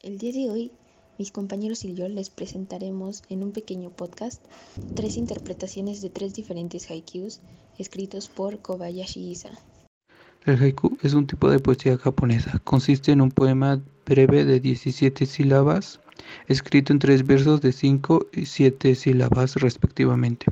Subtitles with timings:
[0.00, 0.70] El día de hoy,
[1.18, 4.40] mis compañeros y yo les presentaremos en un pequeño podcast
[4.94, 7.40] tres interpretaciones de tres diferentes haikus
[7.78, 9.50] escritos por Kobayashi Isa.
[10.46, 12.60] El haiku es un tipo de poesía japonesa.
[12.60, 15.98] Consiste en un poema breve de 17 sílabas,
[16.46, 20.46] escrito en tres versos de 5 y 7 sílabas respectivamente.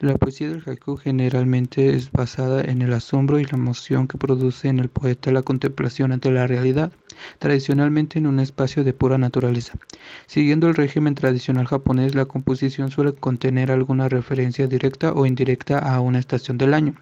[0.00, 4.68] La poesía del haiku generalmente es basada en el asombro y la emoción que produce
[4.68, 6.90] en el poeta la contemplación ante la realidad,
[7.38, 9.74] tradicionalmente en un espacio de pura naturaleza.
[10.26, 16.00] Siguiendo el régimen tradicional japonés, la composición suele contener alguna referencia directa o indirecta a
[16.00, 16.94] una estación del año.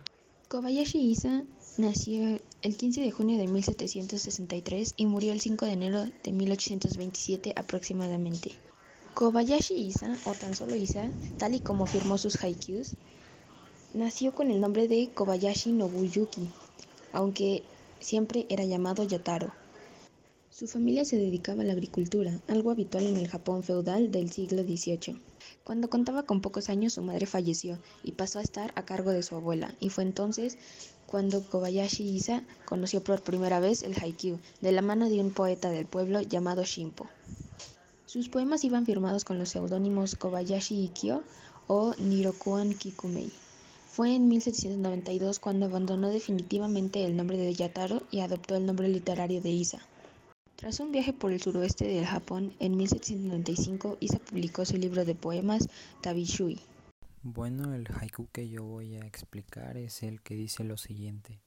[0.49, 1.45] Kobayashi Isa
[1.77, 7.53] nació el 15 de junio de 1763 y murió el 5 de enero de 1827
[7.55, 8.57] aproximadamente.
[9.19, 12.95] Kobayashi Isa, o tan solo Isa, tal y como firmó sus haikus,
[13.93, 16.49] nació con el nombre de Kobayashi Nobuyuki,
[17.13, 17.65] aunque
[17.99, 19.53] siempre era llamado Yataro.
[20.51, 24.63] Su familia se dedicaba a la agricultura, algo habitual en el Japón feudal del siglo
[24.63, 25.21] XVIII.
[25.65, 29.25] Cuando contaba con pocos años su madre falleció y pasó a estar a cargo de
[29.25, 30.59] su abuela, y fue entonces
[31.09, 35.71] cuando Kobayashi Isa conoció por primera vez el haiku, de la mano de un poeta
[35.71, 37.09] del pueblo llamado Shimpo.
[38.09, 41.23] Sus poemas iban firmados con los seudónimos Kobayashi Ikkyo
[41.67, 43.31] o Nirokuan Kikumei.
[43.87, 49.43] Fue en 1792 cuando abandonó definitivamente el nombre de Yataro y adoptó el nombre literario
[49.43, 49.81] de Isa.
[50.57, 55.15] Tras un viaje por el suroeste del Japón, en 1795 Isa publicó su libro de
[55.15, 55.69] poemas
[56.01, 56.59] Tabishui.
[57.23, 61.43] Bueno, el haiku que yo voy a explicar es el que dice lo siguiente.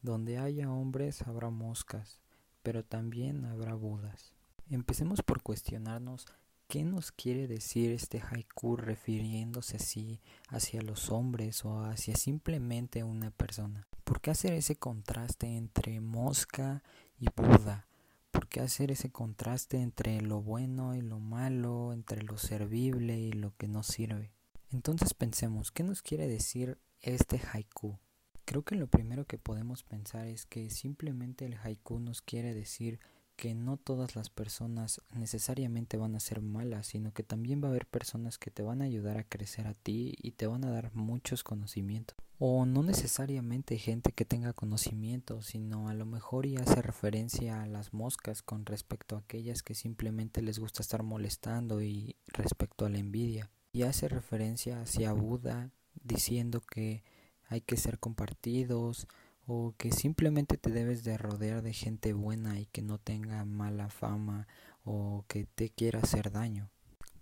[0.00, 2.18] Donde haya hombres habrá moscas,
[2.62, 4.37] pero también habrá budas.
[4.70, 6.26] Empecemos por cuestionarnos
[6.66, 13.30] qué nos quiere decir este haiku refiriéndose así hacia los hombres o hacia simplemente una
[13.30, 13.88] persona.
[14.04, 16.82] ¿Por qué hacer ese contraste entre mosca
[17.18, 17.86] y Buda?
[18.30, 23.32] ¿Por qué hacer ese contraste entre lo bueno y lo malo, entre lo servible y
[23.32, 24.32] lo que no sirve?
[24.70, 27.98] Entonces pensemos, ¿qué nos quiere decir este haiku?
[28.44, 33.00] Creo que lo primero que podemos pensar es que simplemente el haiku nos quiere decir
[33.38, 37.70] que no todas las personas necesariamente van a ser malas, sino que también va a
[37.70, 40.70] haber personas que te van a ayudar a crecer a ti y te van a
[40.72, 42.16] dar muchos conocimientos.
[42.40, 47.66] O no necesariamente gente que tenga conocimiento, sino a lo mejor y hace referencia a
[47.66, 52.90] las moscas con respecto a aquellas que simplemente les gusta estar molestando y respecto a
[52.90, 53.52] la envidia.
[53.72, 55.70] Y hace referencia hacia Buda
[56.02, 57.04] diciendo que
[57.46, 59.06] hay que ser compartidos,
[59.50, 63.88] o que simplemente te debes de rodear de gente buena y que no tenga mala
[63.88, 64.46] fama
[64.84, 66.70] o que te quiera hacer daño.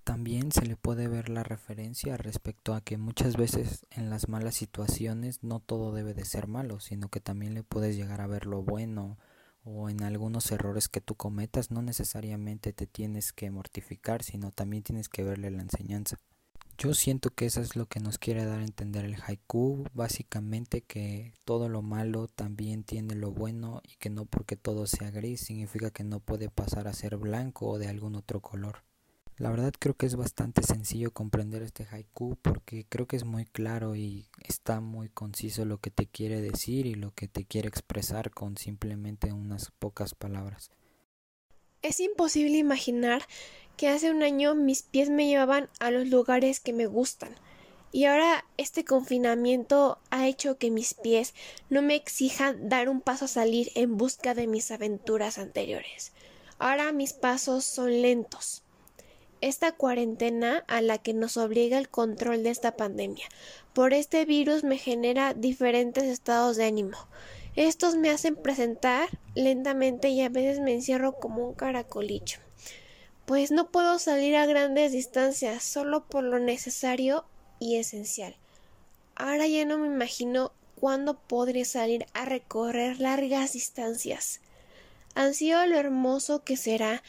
[0.02, 4.56] También se le puede ver la referencia respecto a que muchas veces en las malas
[4.56, 8.46] situaciones no todo debe de ser malo, sino que también le puedes llegar a ver
[8.46, 9.18] lo bueno
[9.62, 14.82] o en algunos errores que tú cometas no necesariamente te tienes que mortificar, sino también
[14.82, 16.18] tienes que verle la enseñanza.
[16.78, 20.82] Yo siento que eso es lo que nos quiere dar a entender el haiku, básicamente
[20.82, 25.40] que todo lo malo también tiene lo bueno y que no porque todo sea gris
[25.40, 28.82] significa que no puede pasar a ser blanco o de algún otro color.
[29.38, 33.46] La verdad creo que es bastante sencillo comprender este haiku porque creo que es muy
[33.46, 37.68] claro y está muy conciso lo que te quiere decir y lo que te quiere
[37.68, 40.70] expresar con simplemente unas pocas palabras.
[41.82, 43.22] Es imposible imaginar
[43.76, 47.34] que hace un año mis pies me llevaban a los lugares que me gustan.
[47.92, 51.34] Y ahora este confinamiento ha hecho que mis pies
[51.70, 56.12] no me exijan dar un paso a salir en busca de mis aventuras anteriores.
[56.58, 58.62] Ahora mis pasos son lentos.
[59.42, 63.26] Esta cuarentena a la que nos obliga el control de esta pandemia
[63.74, 66.96] por este virus me genera diferentes estados de ánimo.
[67.54, 72.45] Estos me hacen presentar lentamente y a veces me encierro como un caracolillo
[73.26, 77.24] pues no puedo salir a grandes distancias solo por lo necesario
[77.58, 78.36] y esencial.
[79.16, 84.40] Ahora ya no me imagino cuándo podré salir a recorrer largas distancias.
[85.14, 87.02] Ansío lo hermoso que será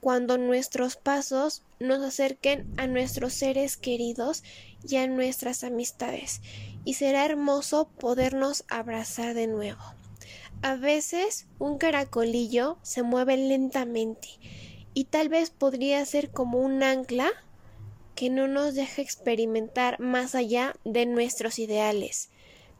[0.00, 4.42] cuando nuestros pasos nos acerquen a nuestros seres queridos
[4.88, 6.40] y a nuestras amistades,
[6.84, 9.82] y será hermoso podernos abrazar de nuevo.
[10.62, 14.28] A veces un caracolillo se mueve lentamente
[14.94, 17.30] y tal vez podría ser como un ancla
[18.14, 22.30] que no nos deja experimentar más allá de nuestros ideales.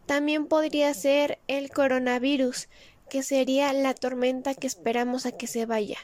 [0.06, 2.68] También podría ser el coronavirus,
[3.08, 5.98] que sería la tormenta que esperamos a que se vaya.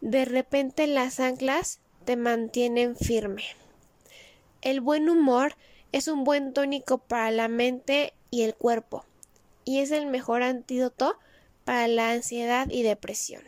[0.00, 3.44] De repente las anclas te mantienen firme.
[4.60, 5.54] El buen humor
[5.92, 9.04] es un buen tónico para la mente y el cuerpo,
[9.64, 11.18] y es el mejor antídoto
[11.64, 13.42] para la ansiedad y depresión.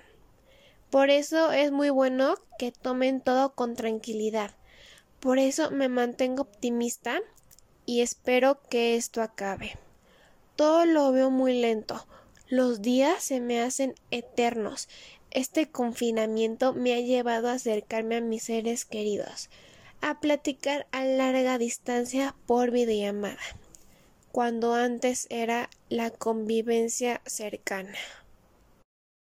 [0.90, 4.56] Por eso es muy bueno que tomen todo con tranquilidad.
[5.20, 7.20] Por eso me mantengo optimista
[7.86, 9.78] y espero que esto acabe.
[10.56, 12.06] Todo lo veo muy lento.
[12.48, 14.88] Los días se me hacen eternos.
[15.30, 19.48] Este confinamiento me ha llevado a acercarme a mis seres queridos,
[20.00, 23.38] a platicar a larga distancia por videollamada,
[24.32, 27.96] cuando antes era la convivencia cercana.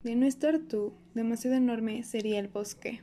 [0.05, 3.01] De no estar tú, demasiado enorme sería el bosque.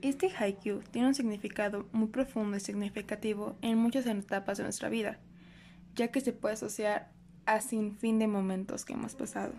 [0.00, 5.18] Este haiku tiene un significado muy profundo y significativo en muchas etapas de nuestra vida,
[5.94, 7.12] ya que se puede asociar
[7.44, 9.52] a sin fin de momentos que hemos pasado.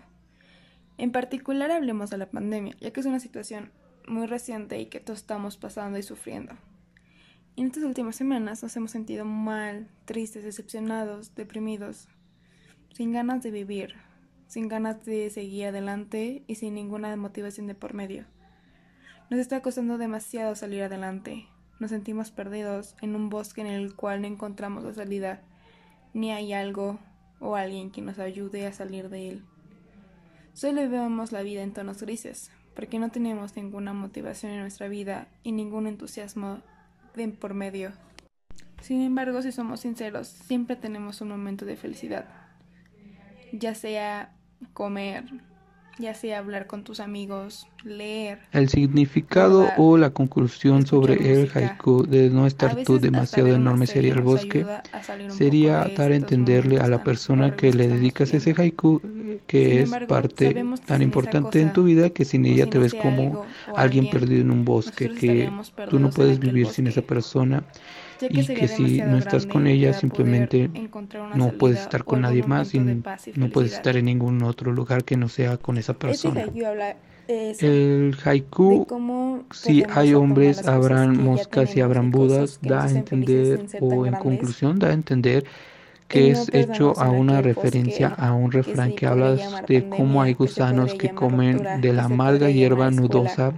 [0.98, 3.70] En particular hablemos de la pandemia, ya que es una situación
[4.08, 6.54] muy reciente y que todos estamos pasando y sufriendo.
[7.54, 12.08] En estas últimas semanas nos hemos sentido mal, tristes, decepcionados, deprimidos,
[12.92, 13.94] sin ganas de vivir,
[14.46, 18.26] sin ganas de seguir adelante y sin ninguna motivación de por medio.
[19.30, 21.46] Nos está costando demasiado salir adelante.
[21.80, 25.42] Nos sentimos perdidos en un bosque en el cual no encontramos la salida,
[26.12, 26.98] ni hay algo
[27.40, 29.44] o alguien que nos ayude a salir de él.
[30.52, 35.26] Solo vemos la vida en tonos grises, porque no tenemos ninguna motivación en nuestra vida
[35.42, 36.60] y ningún entusiasmo
[37.16, 37.92] de por medio.
[38.80, 42.26] Sin embargo, si somos sinceros, siempre tenemos un momento de felicidad,
[43.58, 44.32] ya sea
[44.72, 45.24] comer,
[45.98, 48.40] ya sea hablar con tus amigos, leer.
[48.52, 54.14] El significado o la conclusión sobre el haiku de no estar tú demasiado enorme sería
[54.14, 54.66] el bosque,
[55.28, 59.00] sería dar a entenderle a la persona que le dedicas ese haiku
[59.46, 63.44] que es parte tan importante en tu vida que sin ella te ves como
[63.76, 65.50] alguien perdido en un bosque, que
[65.90, 67.64] tú no puedes vivir sin esa persona
[68.20, 70.70] y que si no estás con ella simplemente
[71.34, 75.16] no puedes estar con nadie más y no puedes estar en ningún otro lugar que
[75.16, 76.46] no sea con esa persona.
[77.26, 78.86] El haiku,
[79.50, 84.88] si hay hombres, habrán moscas y habrán budas, da a entender, o en conclusión, da
[84.88, 85.44] a entender
[86.08, 90.94] que es hecho a una referencia a un refrán que habla de cómo hay gusanos
[90.94, 93.54] que comen de la amarga hierba nudosa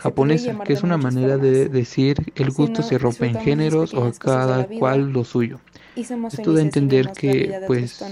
[0.00, 4.66] japonesa, que es una manera de decir el gusto se rompe en géneros o cada
[4.66, 5.60] cual lo suyo.
[5.96, 8.02] Esto da a entender que, pues,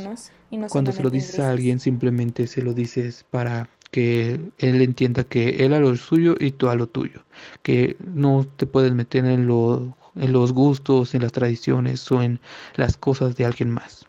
[0.70, 5.64] cuando se lo dices a alguien, simplemente se lo dices para que él entienda que
[5.64, 7.24] él a lo suyo y tú a lo tuyo,
[7.62, 12.40] que no te puedes meter en, lo, en los gustos, en las tradiciones o en
[12.76, 14.06] las cosas de alguien más.